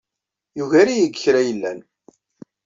Yugar-iyi 0.57 1.05
deg 1.07 1.15
kra 1.21 1.39
yellan. 1.47 1.79